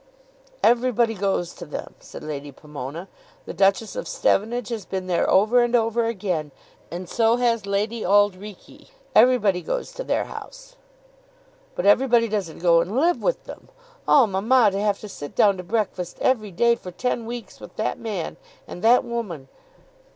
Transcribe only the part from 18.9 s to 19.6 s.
woman!"